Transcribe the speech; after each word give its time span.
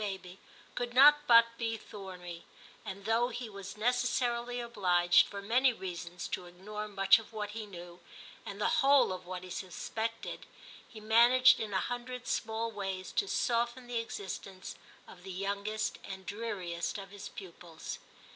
baby 0.03 0.39
could 0.73 0.95
not 0.95 1.27
but 1.27 1.45
be 1.59 1.77
thorny, 1.77 2.43
and 2.83 3.05
though 3.05 3.27
he 3.29 3.47
was 3.47 3.77
necessarily 3.77 4.59
obliged, 4.59 5.27
for 5.27 5.43
many 5.43 5.71
reasons, 5.71 6.27
to 6.27 6.47
Ignore 6.47 6.87
much 6.87 7.19
of 7.19 7.31
what 7.33 7.51
he 7.51 7.67
knew, 7.67 7.99
and 8.43 8.59
the 8.59 8.81
whole 8.81 9.13
of 9.13 9.27
what 9.27 9.43
he 9.43 9.51
suspected, 9.51 10.47
he 10.87 10.99
managed 10.99 11.59
in 11.59 11.71
a 11.71 11.77
hundred 11.81 12.25
small 12.25 12.71
ways 12.71 13.11
to 13.11 13.27
soften 13.27 13.85
the 13.85 13.99
existence 13.99 14.75
of 15.07 15.21
the 15.21 15.29
youngest 15.31 15.99
and 16.03 16.25
dreariest 16.25 16.97
of 16.97 17.11
his 17.11 17.29
pupils. 17.29 17.99